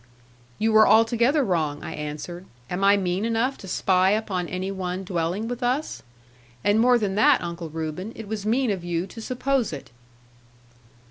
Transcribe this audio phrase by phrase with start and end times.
[0.57, 2.45] 'You were altogether wrong,' I answered.
[2.71, 6.01] 'Am I mean enough to spy upon any one dwelling with us?
[6.63, 9.91] And more than that, Uncle Reuben, it was mean of you to suppose it.'